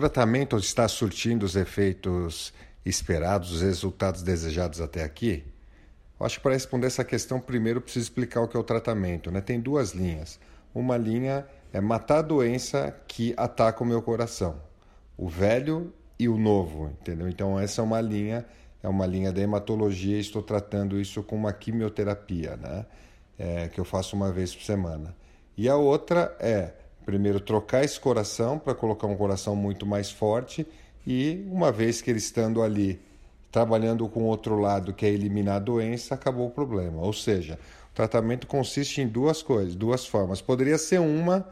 tratamento 0.00 0.56
está 0.56 0.88
surtindo 0.88 1.46
os 1.46 1.54
efeitos 1.54 2.52
esperados, 2.84 3.52
os 3.52 3.62
resultados 3.62 4.22
desejados 4.22 4.80
até 4.80 5.04
aqui? 5.04 5.44
Eu 6.18 6.26
acho 6.26 6.38
que 6.38 6.42
para 6.42 6.52
responder 6.52 6.88
essa 6.88 7.04
questão, 7.04 7.40
primeiro 7.40 7.80
preciso 7.80 8.06
explicar 8.06 8.40
o 8.40 8.48
que 8.48 8.56
é 8.56 8.60
o 8.60 8.64
tratamento. 8.64 9.30
Né? 9.30 9.40
Tem 9.40 9.60
duas 9.60 9.92
linhas. 9.92 10.40
Uma 10.74 10.96
linha 10.96 11.46
é 11.72 11.80
matar 11.80 12.18
a 12.18 12.22
doença 12.22 12.94
que 13.06 13.34
ataca 13.36 13.84
o 13.84 13.86
meu 13.86 14.02
coração, 14.02 14.60
o 15.16 15.28
velho 15.28 15.92
e 16.18 16.28
o 16.28 16.36
novo, 16.36 16.90
entendeu? 17.00 17.28
Então 17.28 17.58
essa 17.58 17.80
é 17.80 17.84
uma 17.84 18.00
linha, 18.00 18.44
é 18.82 18.88
uma 18.88 19.06
linha 19.06 19.32
da 19.32 19.40
hematologia. 19.40 20.18
Estou 20.18 20.42
tratando 20.42 21.00
isso 21.00 21.22
com 21.22 21.36
uma 21.36 21.52
quimioterapia, 21.52 22.56
né? 22.56 22.86
É, 23.38 23.68
que 23.68 23.78
eu 23.78 23.84
faço 23.84 24.16
uma 24.16 24.32
vez 24.32 24.54
por 24.54 24.64
semana. 24.64 25.14
E 25.56 25.68
a 25.68 25.76
outra 25.76 26.36
é 26.40 26.72
primeiro 27.04 27.40
trocar 27.40 27.84
esse 27.84 27.98
coração 27.98 28.58
para 28.58 28.74
colocar 28.74 29.06
um 29.06 29.16
coração 29.16 29.54
muito 29.54 29.84
mais 29.84 30.10
forte 30.10 30.66
e 31.06 31.46
uma 31.50 31.70
vez 31.70 32.00
que 32.00 32.10
ele 32.10 32.18
estando 32.18 32.62
ali 32.62 33.00
trabalhando 33.52 34.08
com 34.08 34.24
outro 34.24 34.58
lado 34.58 34.92
que 34.92 35.06
é 35.06 35.10
eliminar 35.10 35.56
a 35.56 35.60
doença, 35.60 36.14
acabou 36.14 36.48
o 36.48 36.50
problema. 36.50 37.00
Ou 37.00 37.12
seja, 37.12 37.58
o 37.92 37.94
tratamento 37.94 38.46
consiste 38.46 39.00
em 39.00 39.06
duas 39.06 39.42
coisas, 39.42 39.74
duas 39.74 40.04
formas. 40.06 40.40
Poderia 40.40 40.78
ser 40.78 41.00
uma 41.00 41.46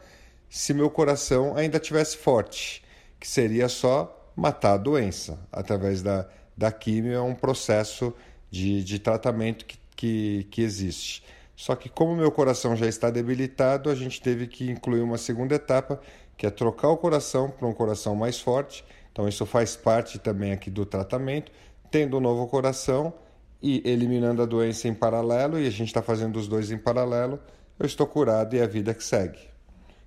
se 0.49 0.73
meu 0.73 0.89
coração 0.89 1.55
ainda 1.55 1.79
tivesse 1.79 2.15
forte, 2.15 2.83
que 3.19 3.27
seria 3.27 3.67
só 3.67 4.31
matar 4.35 4.73
a 4.73 4.77
doença 4.77 5.39
através 5.51 6.03
da, 6.03 6.27
da 6.55 6.71
químio, 6.71 7.13
é 7.13 7.21
um 7.21 7.33
processo 7.33 8.13
de, 8.51 8.83
de 8.83 8.99
tratamento 8.99 9.65
que, 9.65 9.79
que, 9.95 10.47
que 10.51 10.61
existe. 10.61 11.23
Só 11.55 11.75
que 11.75 11.87
como 11.89 12.15
meu 12.15 12.31
coração 12.31 12.75
já 12.75 12.87
está 12.87 13.09
debilitado, 13.09 13.89
a 13.89 13.95
gente 13.95 14.21
teve 14.21 14.47
que 14.47 14.69
incluir 14.69 15.01
uma 15.01 15.17
segunda 15.17 15.55
etapa, 15.55 15.99
que 16.35 16.45
é 16.45 16.49
trocar 16.49 16.89
o 16.89 16.97
coração 16.97 17.49
para 17.49 17.67
um 17.67 17.73
coração 17.73 18.15
mais 18.15 18.39
forte. 18.39 18.83
Então 19.11 19.27
isso 19.27 19.45
faz 19.45 19.75
parte 19.75 20.17
também 20.17 20.51
aqui 20.51 20.69
do 20.69 20.85
tratamento, 20.85 21.51
tendo 21.91 22.17
um 22.17 22.19
novo 22.19 22.47
coração 22.47 23.13
e 23.61 23.81
eliminando 23.85 24.41
a 24.41 24.45
doença 24.45 24.87
em 24.87 24.93
paralelo, 24.93 25.59
e 25.59 25.67
a 25.67 25.69
gente 25.69 25.87
está 25.87 26.01
fazendo 26.01 26.37
os 26.37 26.47
dois 26.47 26.71
em 26.71 26.77
paralelo, 26.77 27.39
eu 27.79 27.85
estou 27.85 28.05
curado 28.05 28.55
e 28.55 28.61
a 28.61 28.67
vida 28.67 28.93
que 28.93 29.03
segue. 29.03 29.39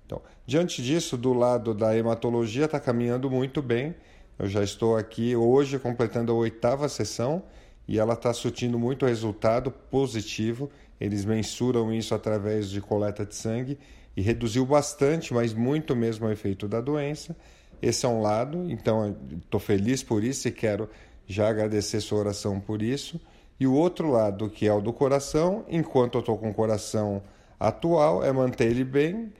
Então, 0.05 0.21
diante 0.45 0.81
disso, 0.81 1.17
do 1.17 1.33
lado 1.33 1.73
da 1.73 1.95
hematologia 1.95 2.65
está 2.65 2.79
caminhando 2.79 3.29
muito 3.29 3.61
bem. 3.61 3.95
Eu 4.39 4.47
já 4.47 4.63
estou 4.63 4.95
aqui 4.95 5.35
hoje 5.35 5.79
completando 5.79 6.31
a 6.31 6.35
oitava 6.35 6.87
sessão 6.87 7.43
e 7.87 7.97
ela 7.97 8.13
está 8.13 8.31
surtindo 8.31 8.77
muito 8.77 9.05
resultado 9.05 9.71
positivo. 9.71 10.69
Eles 10.99 11.25
mensuram 11.25 11.93
isso 11.93 12.15
através 12.15 12.69
de 12.69 12.81
coleta 12.81 13.25
de 13.25 13.35
sangue 13.35 13.77
e 14.15 14.21
reduziu 14.21 14.65
bastante, 14.65 15.33
mas 15.33 15.53
muito 15.53 15.95
mesmo 15.95 16.27
o 16.27 16.31
efeito 16.31 16.67
da 16.67 16.81
doença. 16.81 17.35
Esse 17.81 18.05
é 18.05 18.09
um 18.09 18.21
lado, 18.21 18.65
então 18.69 19.15
estou 19.37 19.59
feliz 19.59 20.01
por 20.01 20.23
isso 20.23 20.47
e 20.47 20.51
quero 20.51 20.89
já 21.27 21.47
agradecer 21.49 22.01
sua 22.01 22.19
oração 22.19 22.59
por 22.59 22.81
isso. 22.81 23.21
E 23.59 23.67
o 23.67 23.73
outro 23.73 24.09
lado, 24.09 24.49
que 24.49 24.67
é 24.67 24.73
o 24.73 24.81
do 24.81 24.91
coração, 24.93 25.65
enquanto 25.67 26.15
eu 26.15 26.19
estou 26.21 26.37
com 26.37 26.49
o 26.49 26.53
coração 26.53 27.21
atual, 27.59 28.23
é 28.23 28.31
manter 28.31 28.69
ele 28.71 28.83
bem, 28.83 29.31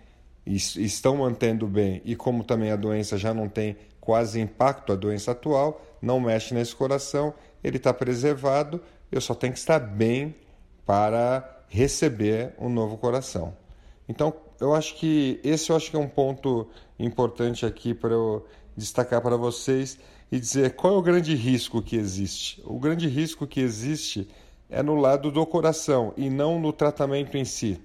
estão 0.45 1.17
mantendo 1.17 1.67
bem, 1.67 2.01
e 2.05 2.15
como 2.15 2.43
também 2.43 2.71
a 2.71 2.75
doença 2.75 3.17
já 3.17 3.33
não 3.33 3.47
tem 3.47 3.75
quase 3.99 4.39
impacto, 4.39 4.93
a 4.93 4.95
doença 4.95 5.31
atual, 5.31 5.81
não 6.01 6.19
mexe 6.19 6.53
nesse 6.53 6.75
coração, 6.75 7.33
ele 7.63 7.77
está 7.77 7.93
preservado, 7.93 8.81
eu 9.11 9.19
só 9.19 9.35
tenho 9.35 9.53
que 9.53 9.59
estar 9.59 9.79
bem 9.79 10.35
para 10.87 11.65
receber 11.67 12.53
um 12.57 12.69
novo 12.69 12.97
coração. 12.97 13.53
Então, 14.07 14.33
eu 14.59 14.73
acho 14.73 14.95
que 14.95 15.37
esse 15.43 15.69
eu 15.69 15.75
acho 15.75 15.91
que 15.91 15.97
é 15.97 15.99
um 15.99 16.07
ponto 16.07 16.65
importante 16.97 17.65
aqui 17.65 17.93
para 17.93 18.13
eu 18.13 18.47
destacar 18.75 19.21
para 19.21 19.35
vocês 19.35 19.99
e 20.31 20.39
dizer 20.39 20.75
qual 20.75 20.95
é 20.95 20.97
o 20.97 21.01
grande 21.01 21.35
risco 21.35 21.81
que 21.81 21.97
existe. 21.97 22.63
O 22.65 22.79
grande 22.79 23.05
risco 23.05 23.45
que 23.45 23.59
existe 23.59 24.29
é 24.69 24.81
no 24.81 24.95
lado 24.95 25.29
do 25.29 25.45
coração 25.45 26.13
e 26.15 26.29
não 26.29 26.57
no 26.57 26.71
tratamento 26.71 27.37
em 27.37 27.43
si, 27.43 27.81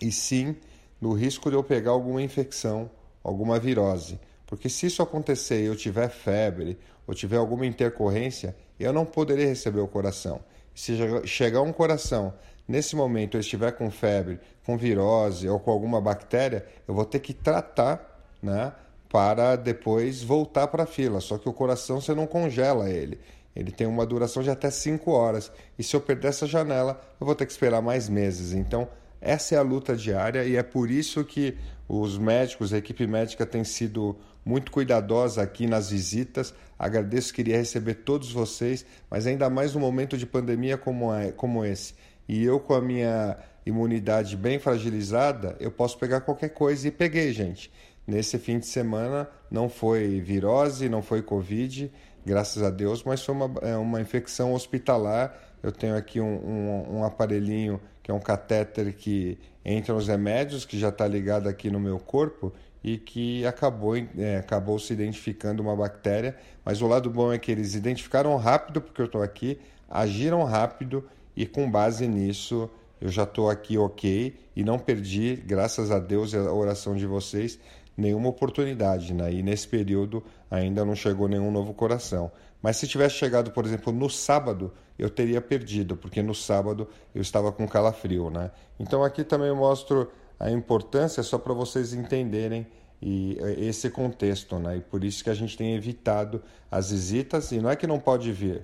e 0.00 0.12
sim 0.12 0.54
no 1.00 1.14
risco 1.14 1.48
de 1.48 1.56
eu 1.56 1.64
pegar 1.64 1.92
alguma 1.92 2.22
infecção, 2.22 2.90
alguma 3.24 3.58
virose. 3.58 4.20
Porque 4.46 4.68
se 4.68 4.86
isso 4.86 5.02
acontecer 5.02 5.62
e 5.62 5.66
eu 5.66 5.76
tiver 5.76 6.10
febre 6.10 6.78
ou 7.06 7.14
tiver 7.14 7.38
alguma 7.38 7.64
intercorrência, 7.64 8.54
eu 8.84 8.92
não 8.92 9.04
poderei 9.04 9.46
receber 9.46 9.80
o 9.80 9.88
coração. 9.88 10.40
Se 10.74 10.96
chegar 11.26 11.62
um 11.62 11.72
coração 11.72 12.32
nesse 12.66 12.94
momento 12.94 13.36
eu 13.36 13.40
estiver 13.40 13.72
com 13.72 13.90
febre, 13.90 14.38
com 14.64 14.76
virose 14.76 15.48
ou 15.48 15.58
com 15.58 15.70
alguma 15.70 16.00
bactéria, 16.00 16.64
eu 16.86 16.94
vou 16.94 17.04
ter 17.04 17.18
que 17.18 17.34
tratar, 17.34 18.22
né, 18.42 18.72
para 19.10 19.56
depois 19.56 20.22
voltar 20.22 20.68
para 20.68 20.84
a 20.84 20.86
fila. 20.86 21.20
Só 21.20 21.36
que 21.36 21.48
o 21.48 21.52
coração 21.52 22.00
você 22.00 22.14
não 22.14 22.26
congela 22.26 22.88
ele. 22.88 23.18
Ele 23.54 23.72
tem 23.72 23.86
uma 23.86 24.06
duração 24.06 24.42
de 24.42 24.50
até 24.50 24.70
5 24.70 25.10
horas. 25.10 25.50
E 25.76 25.82
se 25.82 25.96
eu 25.96 26.00
perder 26.00 26.28
essa 26.28 26.46
janela, 26.46 27.00
eu 27.20 27.26
vou 27.26 27.34
ter 27.34 27.44
que 27.44 27.52
esperar 27.52 27.82
mais 27.82 28.08
meses. 28.08 28.52
Então, 28.52 28.88
essa 29.20 29.56
é 29.56 29.58
a 29.58 29.62
luta 29.62 29.96
diária 29.96 30.44
e 30.44 30.56
é 30.56 30.62
por 30.62 30.90
isso 30.90 31.24
que 31.24 31.58
os 31.88 32.16
médicos, 32.16 32.72
a 32.72 32.78
equipe 32.78 33.06
médica 33.06 33.44
tem 33.44 33.64
sido 33.64 34.16
muito 34.44 34.70
cuidadosa 34.70 35.42
aqui 35.42 35.66
nas 35.66 35.90
visitas. 35.90 36.54
Agradeço, 36.78 37.34
queria 37.34 37.56
receber 37.56 37.94
todos 37.94 38.32
vocês, 38.32 38.84
mas 39.10 39.26
ainda 39.26 39.50
mais 39.50 39.74
num 39.74 39.80
momento 39.80 40.16
de 40.16 40.26
pandemia 40.26 40.78
como, 40.78 41.12
é, 41.14 41.30
como 41.32 41.64
esse. 41.64 41.94
E 42.28 42.44
eu, 42.44 42.60
com 42.60 42.74
a 42.74 42.80
minha 42.80 43.36
imunidade 43.66 44.36
bem 44.36 44.58
fragilizada, 44.58 45.56
eu 45.60 45.70
posso 45.70 45.98
pegar 45.98 46.22
qualquer 46.22 46.50
coisa 46.50 46.88
e 46.88 46.90
peguei, 46.90 47.32
gente. 47.32 47.70
Nesse 48.06 48.38
fim 48.38 48.58
de 48.58 48.66
semana 48.66 49.28
não 49.50 49.68
foi 49.68 50.20
virose, 50.20 50.88
não 50.88 51.02
foi 51.02 51.22
Covid, 51.22 51.92
graças 52.24 52.62
a 52.62 52.70
Deus, 52.70 53.04
mas 53.04 53.24
foi 53.24 53.34
uma, 53.34 53.52
é, 53.62 53.76
uma 53.76 54.00
infecção 54.00 54.54
hospitalar. 54.54 55.38
Eu 55.62 55.70
tenho 55.70 55.96
aqui 55.96 56.20
um, 56.20 56.26
um, 56.26 56.98
um 56.98 57.04
aparelhinho 57.04 57.80
que 58.02 58.10
é 58.10 58.14
um 58.14 58.20
catéter 58.20 58.94
que 58.94 59.38
entra 59.64 59.94
nos 59.94 60.08
remédios, 60.08 60.64
que 60.64 60.78
já 60.78 60.88
está 60.88 61.06
ligado 61.06 61.48
aqui 61.48 61.70
no 61.70 61.78
meu 61.78 61.98
corpo 61.98 62.52
e 62.82 62.98
que 62.98 63.44
acabou, 63.46 63.96
é, 63.96 64.38
acabou 64.38 64.78
se 64.78 64.92
identificando 64.92 65.62
uma 65.62 65.76
bactéria. 65.76 66.36
Mas 66.64 66.80
o 66.80 66.86
lado 66.86 67.10
bom 67.10 67.32
é 67.32 67.38
que 67.38 67.50
eles 67.50 67.74
identificaram 67.74 68.36
rápido, 68.36 68.80
porque 68.80 69.00
eu 69.00 69.06
estou 69.06 69.22
aqui, 69.22 69.58
agiram 69.88 70.44
rápido 70.44 71.04
e 71.36 71.46
com 71.46 71.70
base 71.70 72.06
nisso 72.06 72.70
eu 73.00 73.08
já 73.08 73.22
estou 73.22 73.48
aqui 73.48 73.78
ok 73.78 74.38
e 74.54 74.62
não 74.62 74.78
perdi, 74.78 75.34
graças 75.34 75.90
a 75.90 75.98
Deus 75.98 76.34
e 76.34 76.36
a 76.36 76.52
oração 76.52 76.94
de 76.94 77.06
vocês, 77.06 77.58
nenhuma 77.96 78.28
oportunidade. 78.28 79.14
Né? 79.14 79.32
E 79.32 79.42
nesse 79.42 79.66
período 79.66 80.22
ainda 80.50 80.84
não 80.84 80.94
chegou 80.94 81.26
nenhum 81.26 81.50
novo 81.50 81.72
coração. 81.72 82.30
Mas 82.62 82.76
se 82.76 82.86
tivesse 82.86 83.14
chegado, 83.14 83.52
por 83.52 83.64
exemplo, 83.64 83.90
no 83.90 84.10
sábado, 84.10 84.70
eu 84.98 85.08
teria 85.08 85.40
perdido, 85.40 85.96
porque 85.96 86.22
no 86.22 86.34
sábado 86.34 86.86
eu 87.14 87.22
estava 87.22 87.50
com 87.50 87.66
calafrio. 87.66 88.28
Né? 88.28 88.50
Então 88.78 89.02
aqui 89.02 89.24
também 89.24 89.48
eu 89.48 89.56
mostro 89.56 90.10
a 90.40 90.50
importância 90.50 91.22
só 91.22 91.38
para 91.38 91.52
vocês 91.52 91.92
entenderem 91.92 92.66
e 93.00 93.36
eh, 93.38 93.66
esse 93.66 93.90
contexto, 93.90 94.58
né? 94.58 94.78
E 94.78 94.80
por 94.80 95.04
isso 95.04 95.22
que 95.22 95.28
a 95.28 95.34
gente 95.34 95.56
tem 95.56 95.74
evitado 95.74 96.42
as 96.70 96.90
visitas 96.90 97.52
e 97.52 97.60
não 97.60 97.68
é 97.68 97.76
que 97.76 97.86
não 97.86 98.00
pode 98.00 98.32
vir, 98.32 98.62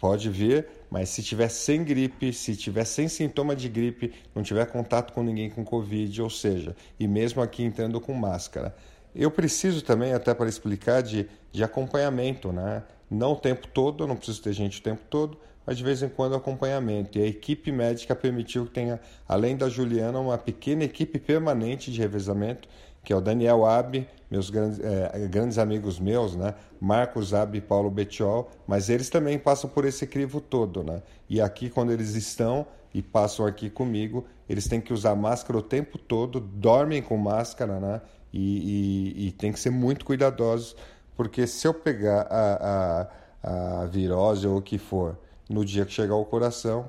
pode 0.00 0.28
vir, 0.28 0.66
mas 0.90 1.08
se 1.10 1.22
tiver 1.22 1.48
sem 1.48 1.84
gripe, 1.84 2.32
se 2.32 2.56
tiver 2.56 2.84
sem 2.84 3.06
sintoma 3.06 3.54
de 3.54 3.68
gripe, 3.68 4.12
não 4.34 4.42
tiver 4.42 4.66
contato 4.66 5.12
com 5.12 5.22
ninguém 5.22 5.48
com 5.48 5.64
covid, 5.64 6.22
ou 6.22 6.30
seja, 6.30 6.74
e 6.98 7.06
mesmo 7.06 7.40
aqui 7.40 7.62
entrando 7.62 8.00
com 8.00 8.12
máscara. 8.12 8.74
Eu 9.14 9.30
preciso 9.30 9.82
também, 9.82 10.12
até 10.12 10.32
para 10.32 10.48
explicar, 10.48 11.02
de, 11.02 11.28
de 11.50 11.62
acompanhamento, 11.62 12.52
né? 12.52 12.82
Não 13.10 13.32
o 13.32 13.36
tempo 13.36 13.68
todo, 13.68 14.04
eu 14.04 14.08
não 14.08 14.16
preciso 14.16 14.42
ter 14.42 14.52
gente 14.54 14.80
o 14.80 14.82
tempo 14.82 15.02
todo, 15.10 15.38
mas 15.66 15.76
de 15.76 15.84
vez 15.84 16.02
em 16.02 16.08
quando 16.08 16.34
acompanhamento. 16.34 17.18
E 17.18 17.22
a 17.22 17.26
equipe 17.26 17.70
médica 17.70 18.14
permitiu 18.14 18.64
que 18.64 18.72
tenha, 18.72 19.00
além 19.28 19.56
da 19.56 19.68
Juliana, 19.68 20.18
uma 20.18 20.38
pequena 20.38 20.84
equipe 20.84 21.18
permanente 21.18 21.92
de 21.92 22.00
revezamento, 22.00 22.68
que 23.04 23.12
é 23.12 23.16
o 23.16 23.20
Daniel 23.20 23.66
Ab, 23.66 24.06
meus 24.30 24.48
grandes, 24.48 24.80
é, 24.80 25.28
grandes 25.28 25.58
amigos 25.58 25.98
meus, 25.98 26.34
né? 26.34 26.54
Marcos 26.80 27.34
Ab 27.34 27.56
e 27.58 27.60
Paulo 27.60 27.90
Betiol, 27.90 28.50
mas 28.66 28.88
eles 28.88 29.10
também 29.10 29.38
passam 29.38 29.68
por 29.68 29.84
esse 29.84 30.06
crivo 30.06 30.40
todo, 30.40 30.82
né? 30.82 31.02
E 31.28 31.40
aqui, 31.40 31.68
quando 31.68 31.92
eles 31.92 32.14
estão 32.14 32.66
e 32.94 33.02
passam 33.02 33.44
aqui 33.44 33.68
comigo, 33.68 34.24
eles 34.48 34.68
têm 34.68 34.80
que 34.80 34.92
usar 34.92 35.14
máscara 35.14 35.58
o 35.58 35.62
tempo 35.62 35.98
todo, 35.98 36.40
dormem 36.40 37.02
com 37.02 37.16
máscara, 37.16 37.80
né? 37.80 38.00
E, 38.32 39.16
e, 39.18 39.28
e 39.28 39.32
tem 39.32 39.52
que 39.52 39.60
ser 39.60 39.70
muito 39.70 40.04
cuidadosos, 40.04 40.74
porque 41.14 41.46
se 41.46 41.66
eu 41.66 41.74
pegar 41.74 42.26
a, 42.30 43.08
a, 43.42 43.82
a 43.82 43.86
virose 43.86 44.46
ou 44.46 44.58
o 44.58 44.62
que 44.62 44.78
for 44.78 45.18
no 45.52 45.64
dia 45.64 45.84
que 45.84 45.92
chegar 45.92 46.14
o 46.14 46.24
coração. 46.24 46.88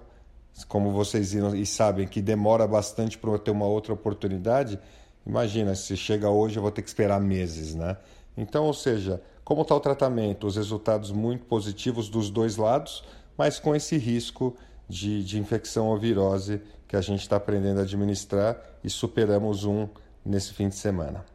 Como 0.67 0.91
vocês 0.91 1.33
viram 1.33 1.55
e 1.55 1.65
sabem 1.65 2.07
que 2.07 2.21
demora 2.21 2.67
bastante 2.67 3.17
para 3.17 3.31
eu 3.31 3.39
ter 3.39 3.51
uma 3.51 3.65
outra 3.65 3.93
oportunidade, 3.93 4.79
imagina, 5.25 5.75
se 5.75 5.97
chega 5.97 6.29
hoje 6.29 6.57
eu 6.57 6.61
vou 6.61 6.71
ter 6.71 6.81
que 6.81 6.87
esperar 6.87 7.19
meses, 7.19 7.73
né? 7.73 7.97
Então, 8.37 8.65
ou 8.65 8.73
seja, 8.73 9.21
como 9.43 9.63
está 9.63 9.75
o 9.75 9.79
tratamento? 9.79 10.47
Os 10.47 10.55
resultados 10.55 11.11
muito 11.11 11.45
positivos 11.45 12.07
dos 12.07 12.29
dois 12.29 12.55
lados, 12.55 13.03
mas 13.37 13.59
com 13.59 13.75
esse 13.75 13.97
risco 13.97 14.55
de, 14.87 15.23
de 15.23 15.39
infecção 15.39 15.87
ou 15.87 15.97
virose 15.97 16.61
que 16.87 16.95
a 16.95 17.01
gente 17.01 17.21
está 17.21 17.35
aprendendo 17.35 17.79
a 17.79 17.83
administrar 17.83 18.55
e 18.83 18.89
superamos 18.89 19.65
um 19.65 19.87
nesse 20.23 20.53
fim 20.53 20.69
de 20.69 20.75
semana. 20.75 21.32